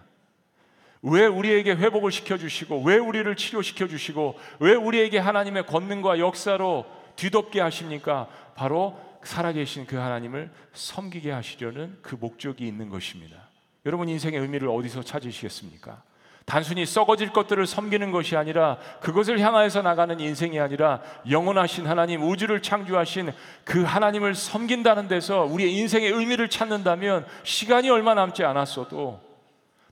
[1.04, 7.62] 왜 우리에게 회복을 시켜 주시고 왜 우리를 치료시켜 주시고 왜 우리에게 하나님의 권능과 역사로 뒤덮게
[7.62, 8.28] 하십니까?
[8.56, 13.38] 바로 살아계신 그 하나님을 섬기게 하시려는 그 목적이 있는 것입니다.
[13.86, 16.02] 여러분 인생의 의미를 어디서 찾으시겠습니까?
[16.46, 23.32] 단순히 썩어질 것들을 섬기는 것이 아니라 그것을 향하여서 나가는 인생이 아니라 영원하신 하나님, 우주를 창조하신
[23.64, 29.22] 그 하나님을 섬긴다는 데서 우리의 인생의 의미를 찾는다면 시간이 얼마 남지 않았어도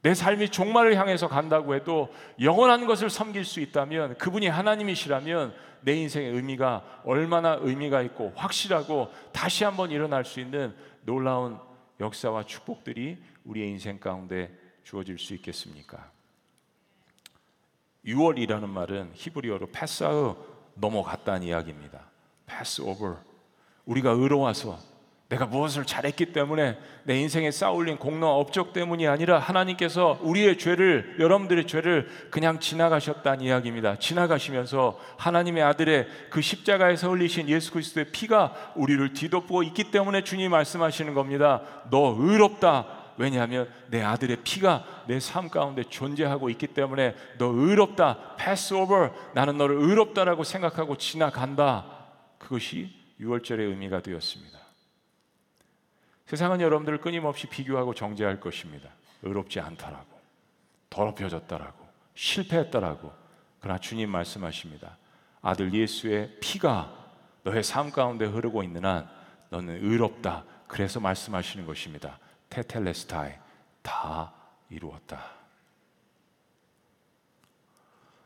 [0.03, 5.53] 내 삶이 종말을 향해서 간다고 해도 영원한 것을 섬길 수 있다면 그분이 하나님이시라면
[5.84, 11.60] 내 인생의 의미가 얼마나 의미가 있고 확실하고 다시 한번 일어날 수 있는 놀라운
[12.00, 16.12] 역사와 축복들이 우리의 인생 가운데 주어질 수 있겠습니까?
[18.06, 20.36] 6월이라는 말은 히브리어로 패스아우
[20.76, 22.02] 넘어갔다는 이야기입니다.
[22.46, 23.17] 패스 오버.
[23.86, 24.78] 우리가 의로워서
[25.29, 31.65] 내가 무엇을 잘했기 때문에 내 인생에 쌓올린 공로와 업적 때문이 아니라 하나님께서 우리의 죄를 여러분들의
[31.65, 33.97] 죄를 그냥 지나가셨다는 이야기입니다.
[33.97, 41.13] 지나가시면서 하나님의 아들의 그 십자가에서 흘리신 예수 그리스도의 피가 우리를 뒤덮고 있기 때문에 주님 말씀하시는
[41.15, 41.62] 겁니다.
[41.89, 43.01] 너 의롭다.
[43.17, 48.36] 왜냐하면 내 아들의 피가 내 삶 가운데 존재하고 있기 때문에 너 의롭다.
[48.38, 49.12] 패스 오버.
[49.33, 51.86] 나는 너를 의롭다라고 생각하고 지나간다.
[52.39, 54.62] 그것이 6월절의 의미가 되었습니다.
[56.34, 58.89] 세상은 여러분들을 끊임없이 비교하고 정죄할 것입니다.
[59.22, 60.19] 의롭지 않다라고.
[60.89, 61.88] 더럽혀졌다라고.
[62.15, 63.13] 실패했다라고.
[63.60, 64.98] 그러나 주님 말씀하십니다.
[65.43, 66.91] 아들 예수의 피가
[67.43, 69.08] 너의 삶 가운데 흐르고 있는 한
[69.52, 70.43] 너는 의롭다.
[70.67, 72.17] 그래서 말씀하시는 것입니다.
[72.50, 73.34] 테텔레스타이
[73.84, 74.34] 다
[74.72, 75.24] 이루었다.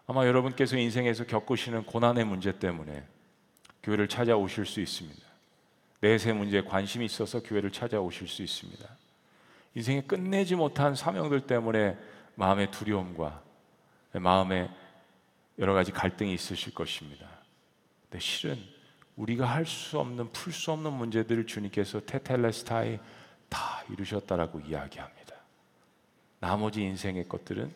[0.05, 3.05] 아마 여러분께서 인생에서 겪으시는 고난의 문제 때문에
[3.83, 5.26] 교회를 찾아오실 수 있습니다.
[5.99, 8.87] 내세 문제에 관심이 있어서 교회를 찾아오실 수 있습니다.
[9.75, 11.97] 인생에 끝내지 못한 사명들 때문에
[12.35, 13.43] 마음의 두려움과
[14.13, 14.69] 마음의
[15.59, 17.27] 여러 가지 갈등이 있으실 것입니다.
[18.03, 18.57] 근데 실은
[19.15, 22.99] 우리가 할 수 없는 풀 수 없는 문제들을 주님께서 테텔레스타에
[23.49, 25.35] 다 이루셨다라고 이야기합니다.
[26.39, 27.73] 나머지 인생의 것들은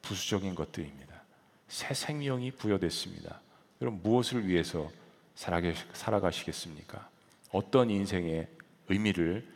[0.00, 1.22] 부수적인 것들입니다.
[1.68, 3.40] 새 생명이 부여됐습니다.
[3.78, 4.90] 그럼 무엇을 위해서
[5.92, 7.08] 살아가시겠습니까?
[7.50, 8.48] 어떤 인생의
[8.88, 9.46] 의미를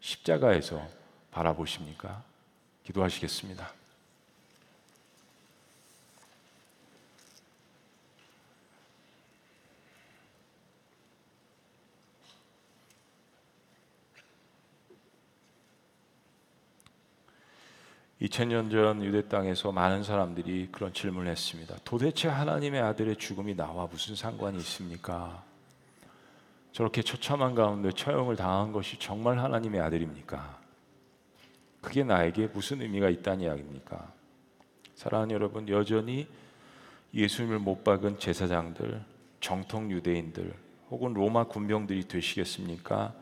[0.00, 0.86] 십자가에서
[1.30, 2.22] 바라보십니까?
[2.84, 3.72] 기도하시겠습니다.
[18.22, 21.76] 2000년 전 유대 땅에서 많은 사람들이 그런 질문을 했습니다.
[21.84, 25.42] 도대체 하나님의 아들의 죽음이 나와 무슨 상관이 있습니까?
[26.72, 30.58] 저렇게 처참한 가운데 처형을 당한 것이 정말 하나님의 아들입니까?
[31.82, 34.12] 그게 나에게 무슨 의미가 있다는 이야기입니까?
[34.94, 36.26] 사랑하는 여러분, 여전히
[37.12, 39.02] 예수님을 못 박은 제사장들,
[39.40, 40.54] 정통 유대인들,
[40.90, 43.12] 혹은 로마 군병들이 되시겠습니까?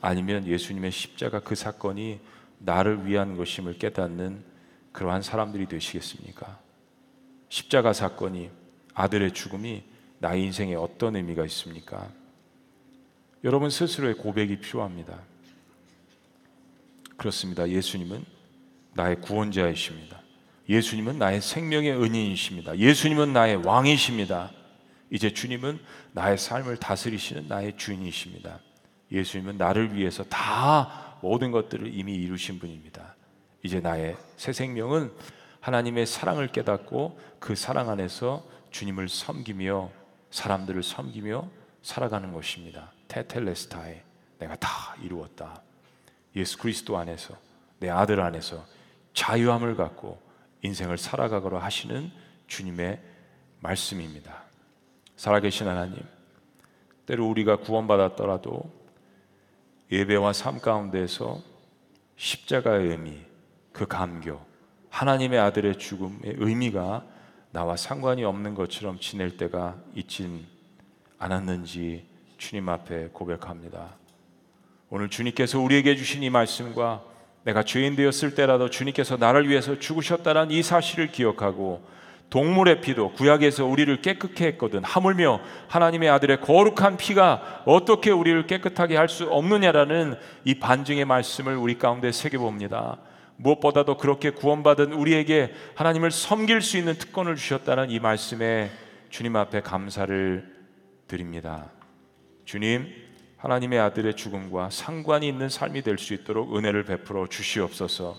[0.00, 2.20] 아니면 예수님의 십자가 그 사건이
[2.58, 4.42] 나를 위한 것임을 깨닫는
[4.92, 6.58] 그러한 사람들이 되시겠습니까?
[7.50, 8.50] 십자가 사건이
[8.94, 9.84] 아들의 죽음이
[10.18, 12.08] 나의 인생에 어떤 의미가 있습니까?
[13.46, 15.20] 여러분 스스로의 고백이 필요합니다.
[17.16, 17.68] 그렇습니다.
[17.68, 18.24] 예수님은
[18.94, 20.20] 나의 구원자이십니다.
[20.68, 22.76] 예수님은 나의 생명의 은인이십니다.
[22.76, 24.50] 예수님은 나의 왕이십니다.
[25.10, 25.78] 이제 주님은
[26.10, 28.58] 나의 삶을 다스리시는 나의 주인이십니다.
[29.12, 33.14] 예수님은 나를 위해서 다 모든 것들을 이미 이루신 분입니다.
[33.62, 35.12] 이제 나의 새 생명은
[35.60, 39.92] 하나님의 사랑을 깨닫고 그 사랑 안에서 주님을 섬기며
[40.32, 41.48] 사람들을 섬기며
[41.82, 42.90] 살아가는 것입니다.
[43.08, 44.02] 테텔레스타에
[44.38, 45.62] 내가 다 이루었다.
[46.34, 47.36] 예수 그리스도 안에서
[47.78, 48.64] 내 아들 안에서
[49.14, 50.20] 자유함을 갖고
[50.62, 52.10] 인생을 살아가거라 하시는
[52.46, 53.00] 주님의
[53.60, 54.42] 말씀입니다.
[55.16, 55.98] 살아계신 하나님,
[57.06, 58.70] 때로 우리가 구원받았더라도
[59.90, 61.40] 예배와 삶 가운데서
[62.16, 63.20] 십자가의 의미,
[63.72, 64.40] 그 감교,
[64.90, 67.06] 하나님의 아들의 죽음의 의미가
[67.52, 70.46] 나와 상관이 없는 것처럼 지낼 때가 있진
[71.18, 72.06] 않았는지
[72.38, 73.94] 주님 앞에 고백합니다.
[74.90, 77.02] 오늘 주님께서 우리에게 주신 이 말씀과
[77.44, 81.82] 내가 죄인 되었을 때라도 주님께서 나를 위해서 죽으셨다는 이 사실을 기억하고
[82.28, 84.82] 동물의 피도 구약에서 우리를 깨끗게 했거든.
[84.82, 91.78] 하물며 하나님의 아들의 거룩한 피가 어떻게 우리를 깨끗하게 할 수 없느냐라는 이 반증의 말씀을 우리
[91.78, 92.98] 가운데 새겨 봅니다.
[93.36, 98.70] 무엇보다도 그렇게 구원받은 우리에게 하나님을 섬길 수 있는 특권을 주셨다는 이 말씀에
[99.10, 100.56] 주님 앞에 감사를
[101.06, 101.70] 드립니다.
[102.46, 102.86] 주님,
[103.38, 108.16] 하나님의 아들의 죽음과 상관이 있는 삶이 될 수 있도록 은혜를 베풀어 주시옵소서.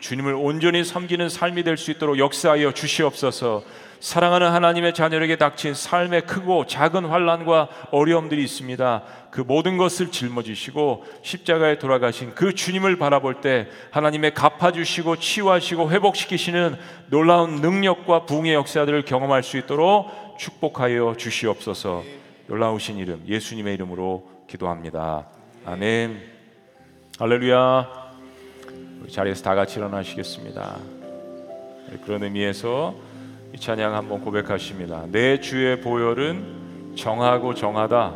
[0.00, 3.62] 주님을 온전히 섬기는 삶이 될 수 있도록 역사하여 주시옵소서.
[4.00, 9.02] 사랑하는 하나님의 자녀에게 닥친 삶의 크고 작은 환란과 어려움들이 있습니다.
[9.30, 16.76] 그 모든 것을 짊어지시고 십자가에 돌아가신 그 주님을 바라볼 때 하나님의 갚아주시고 치유하시고 회복시키시는
[17.10, 22.02] 놀라운 능력과 붕의 역사들을 경험할 수 있도록 축복하여 주시옵소서.
[22.48, 25.26] 놀라우신 이름 예수님의 이름으로 기도합니다.
[25.64, 26.20] 아멘.
[27.18, 28.08] 할렐루야.
[29.10, 30.76] 자리에서 다 같이 일어나시겠습니다.
[31.90, 32.94] 네, 그런 의미에서
[33.54, 35.06] 이 찬양 한번 고백하십니다.
[35.10, 38.14] 내 주의 보혈은 정하고 정하다.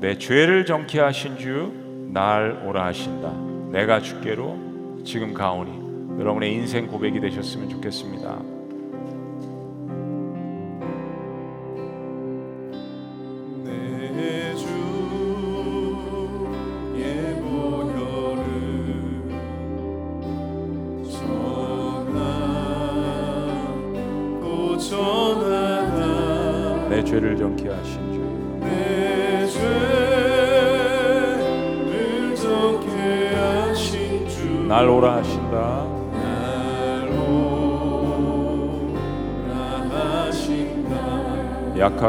[0.00, 1.80] 내 죄를 정케 하신 주
[2.12, 3.32] 날 오라 하신다.
[3.70, 8.59] 내가 주께로 지금 가오니 여러분의 인생 고백이 되셨으면 좋겠습니다.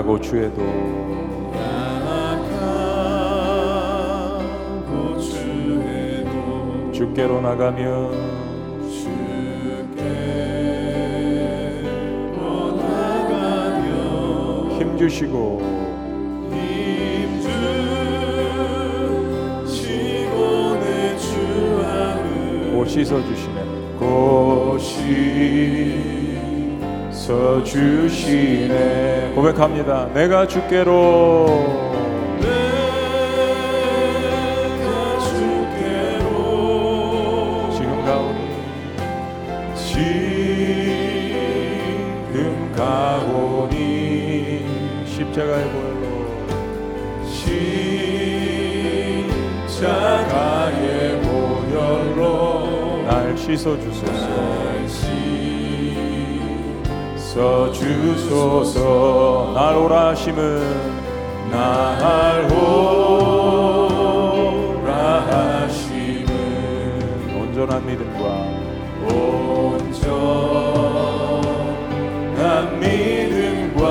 [0.01, 0.61] 약하고 죄도
[1.53, 2.39] 약하고
[5.19, 6.91] 죄도.
[6.91, 8.41] 주께로 나가면
[14.97, 15.59] 주시고
[22.71, 23.63] 곧 씻어 주시네
[23.99, 25.01] 곧씻
[27.11, 29.33] 서 주시네.
[29.35, 30.11] 고백합니다.
[30.13, 31.45] 내가 주께로.
[32.39, 32.79] 내가
[35.19, 36.29] 주께로.
[37.73, 38.39] 지금 가오니.
[42.31, 44.65] 지금 가오니.
[45.05, 46.05] 십자가의 보혈로.
[49.77, 53.03] 십자가의 보혈로.
[53.05, 54.30] 날 씻어주소서.
[57.31, 59.53] 씻어 주소서.
[59.55, 60.59] 날 오라 하심은
[61.49, 63.31] 날 오라
[65.63, 66.29] 하심은
[67.39, 68.21] 온전한 믿음과
[69.07, 70.09] 온전한
[72.81, 73.85] 믿음과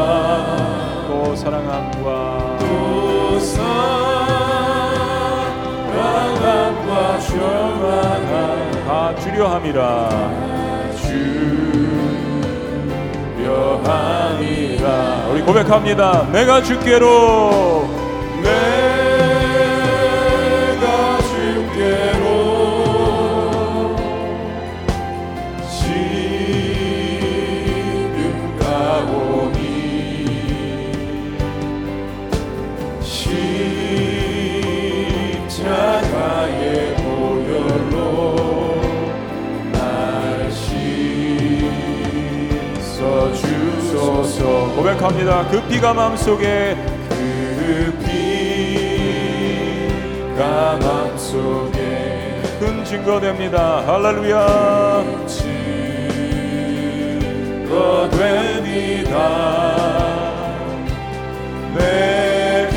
[1.08, 3.70] 또 사랑함과 또 사랑함과
[7.26, 10.49] 평안함 다 주려 함이라
[13.84, 15.28] 함이라.
[15.30, 16.26] 우리 고백합니다.
[16.32, 17.88] 내가 주께로.
[18.42, 19.58] 내가
[21.22, 22.30] 주께로
[45.20, 45.48] 고백합니다.
[45.50, 46.76] 그 피가 마음속에
[47.08, 47.92] 그
[50.36, 52.40] 피가 마음속에.
[52.58, 53.82] 큰 증거됩니다.
[53.86, 55.04] 할렐루야.
[55.26, 55.50] 증거됩니다.
[61.76, 62.68] 내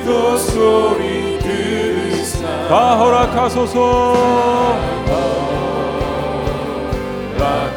[0.00, 4.34] 기도 소리 들으사 다 허락하소서.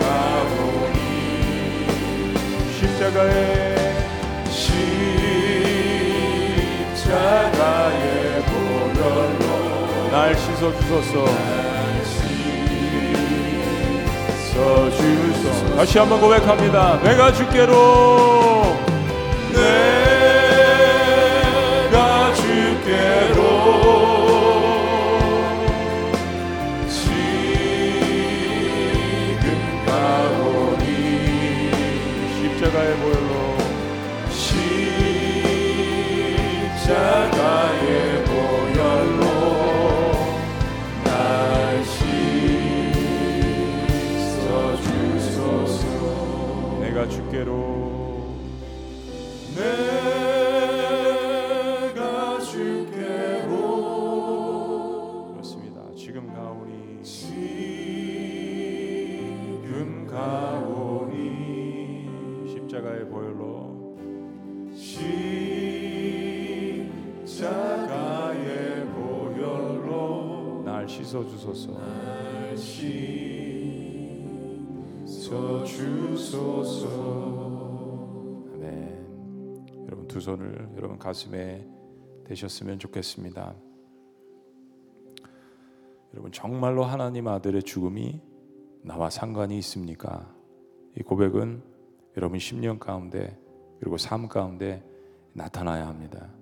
[0.01, 0.97] 가오니.
[2.78, 3.95] 십자가에.
[6.93, 9.43] 십자가의 보혈로.
[10.11, 11.13] 날 씻어 주소서
[15.76, 16.99] 다시 한번 고백합니다.
[17.03, 18.76] 내가 주께로
[19.53, 20.07] 내
[71.58, 73.34] 주소서 날 씻어
[75.64, 76.88] 주소서
[78.53, 81.68] 아멘 여러분 두 손을 여러분 가슴에
[82.26, 83.55] 대셨으면 좋겠습니다
[86.14, 88.22] 여러분 정말로 하나님 아들의 죽음이
[88.84, 90.32] 나와 상관이 있습니까?
[90.97, 91.64] 이 고백은
[92.16, 93.38] 여러분 10년 가운데
[93.80, 94.84] 그리고 삶 가운데
[95.34, 96.34] 나타나야 합니다.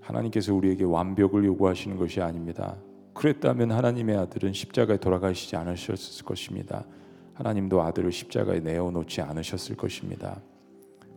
[0.00, 2.78] 하나님께서 우리에게 완벽을 요구하시는 것이 아닙니다.
[3.16, 6.84] 그랬다면 하나님의 아들은 십자가에 돌아가시지 않으셨을 것입니다.
[7.32, 10.42] 하나님도 아들을 십자가에 내어놓지 않으셨을 것입니다.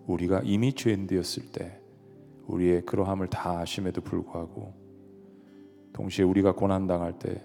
[0.08, 1.78] 우리가 이미 죄인되었을 때
[2.48, 4.74] 우리의 그러함을 다 아심에도 불구하고
[5.92, 7.44] 동시에 우리가 고난 당할 때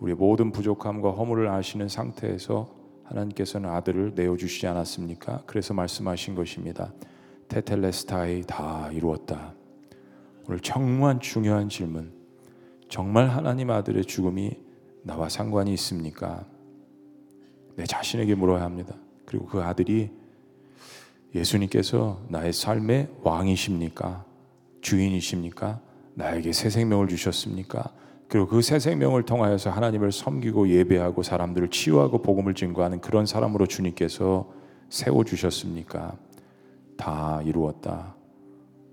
[0.00, 2.74] 우리의 모든 부족함과 허물을 아시는 상태에서
[3.04, 5.44] 하나님께서는 아들을 내어 주시지 않았습니까?
[5.46, 6.92] 그래서 말씀하신 것입니다.
[7.46, 9.54] 테텔레스타이 다 이루었다.
[10.46, 12.17] 오늘 정말 중요한 질문.
[12.88, 14.56] 정말 하나님 아들의 죽음이
[15.02, 16.44] 나와 상관이 있습니까?
[17.76, 18.94] 내 자신에게 물어야 합니다.
[19.24, 20.10] 그리고 그 아들이
[21.34, 24.24] 예수님께서 나의 삶의 왕이십니까?
[24.80, 25.80] 주인이십니까?
[26.14, 27.92] 나에게 새 생명을 주셨습니까?
[28.28, 34.50] 그리고 그 새 생명을 통하여서 하나님을 섬기고 예배하고 사람들을 치유하고 복음을 증거하는 그런 사람으로 주님께서
[34.90, 36.16] 세워 주셨습니까?
[36.96, 38.17] 다 이루었다.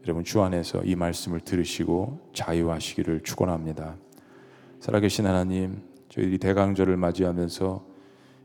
[0.06, 3.96] 여러분 주 안에서 이 말씀을 들으시고 자유하시기를 축원합니다.
[4.80, 7.84] 살아계신 하나님, 저희들이 대강절을 맞이하면서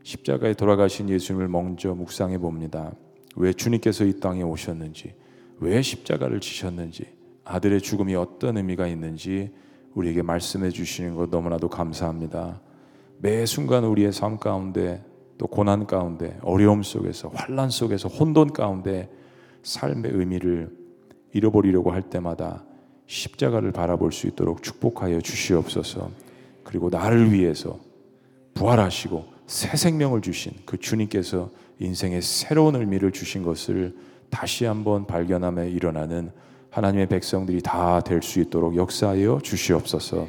[0.01, 2.93] 십자가에 돌아가신 예수님을 먼저 묵상해 봅니다.
[3.35, 5.13] 왜 주님께서 이 땅에 오셨는지,
[5.59, 7.05] 왜 십자가를 지셨는지,
[7.43, 9.51] 아들의 죽음이 어떤 의미가 있는지
[9.93, 12.59] 우리에게 말씀해 주시는 것 너무나도 감사합니다.
[13.19, 15.05] 매 순간 우리의 삶 가운데
[15.37, 19.11] 또 고난 가운데 어려움 속에서 환란 속에서 혼돈 가운데
[19.61, 20.80] 삶의 의미를
[21.33, 22.63] 잃어버리려고 할 때마다
[23.07, 26.09] 십자가를 바라볼 수 있도록 축복하여 주시옵소서.
[26.63, 27.79] 그리고 나를 위해서
[28.53, 33.95] 부활하시고 새 생명을 주신 그 주님께서 인생의 새로운 의미를 주신 것을
[34.29, 36.31] 다시 한번 발견함에 일어나는
[36.69, 40.27] 하나님의 백성들이 다 될 수 있도록 역사하여 주시옵소서.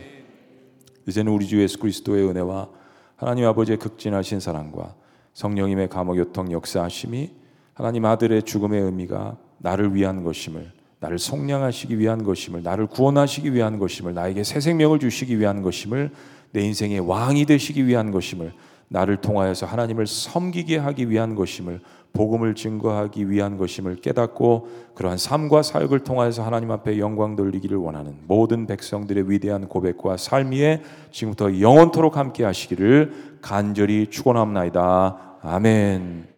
[1.07, 2.68] 이제는 우리 주 예수 그리스도의 은혜와
[3.16, 4.94] 하나님 아버지의 극진하신 사랑과
[5.34, 7.30] 성령님의 감옥교통 역사하심이
[7.74, 10.72] 하나님 아들의 죽음의 의미가 나를 위한 것임을
[11.03, 16.12] 나를 속량하시기 위한 것임을 나를 구원하시기 위한 것임을 나에게 새 생명을 주시기 위한 것임을
[16.53, 18.53] 내 인생의 왕이 되시기 위한 것임을
[18.86, 21.80] 나를 통하여서 하나님을 섬기게 하기 위한 것임을
[22.12, 28.66] 복음을 증거하기 위한 것임을 깨닫고 그러한 삶과 사역을 통하여서 하나님 앞에 영광 돌리기를 원하는 모든
[28.66, 35.38] 백성들의 위대한 고백과 삶 위에 지금부터 영원토록 함께 하시기를 간절히 축원합니다.
[35.42, 36.32] 아멘.